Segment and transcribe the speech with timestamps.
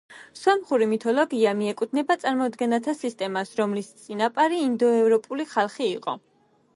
[0.37, 6.17] სომხური მითოლოგია მიეკუთვნება წარმოდგენათა სისტემას, რომლის წინაპარი ინდოევროპული ხალხი იყო.